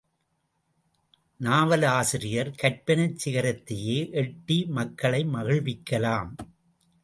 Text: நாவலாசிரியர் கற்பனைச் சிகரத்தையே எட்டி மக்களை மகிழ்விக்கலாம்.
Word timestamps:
நாவலாசிரியர் 1.39 2.49
கற்பனைச் 2.61 3.19
சிகரத்தையே 3.25 3.99
எட்டி 4.23 4.57
மக்களை 4.69 5.23
மகிழ்விக்கலாம். 5.33 6.31